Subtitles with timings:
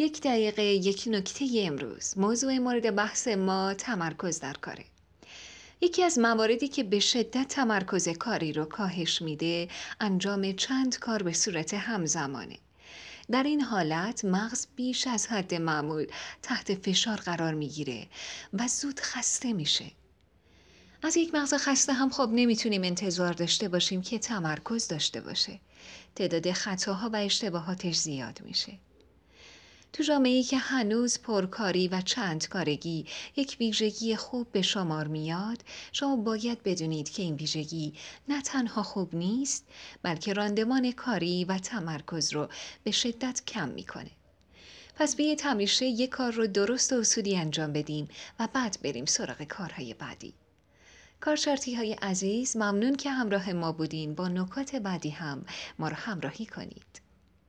[0.00, 2.18] یک دقیقه یک نکته امروز.
[2.18, 4.84] موضوع مورد بحث ما تمرکز در کاره.
[5.80, 9.68] یکی از مواردی که به شدت تمرکز کاری رو کاهش میده
[10.00, 12.58] انجام چند کار به صورت همزمانه.
[13.30, 16.06] در این حالت مغز بیش از حد معمول
[16.42, 18.06] تحت فشار قرار می‌گیره
[18.52, 19.90] و زود خسته میشه.
[21.02, 25.60] از یک مغز خسته هم خب نمی‌تونیم انتظار داشته باشیم که تمرکز داشته باشه.
[26.14, 28.72] تعداد خطاها و اشتباهاتش زیاد میشه.
[29.92, 33.06] تو جامعه که هنوز پرکاری و چند کارگی
[33.36, 37.94] یک ویژگی خوب به شمار میاد شما باید بدونید که این ویژگی
[38.28, 39.64] نه تنها خوب نیست
[40.02, 42.48] بلکه راندمان کاری و تمرکز رو
[42.84, 44.10] به شدت کم می‌کنه.
[44.94, 48.08] پس بیایید همیشه یک کار رو درست و اصولی انجام بدیم
[48.40, 50.34] و بعد بریم سراغ کارهای بعدی.
[51.20, 54.14] کارشرطی های عزیز ممنون که همراه ما بودین.
[54.14, 55.44] با نکات بعدی هم
[55.78, 57.07] ما رو همراهی کنید.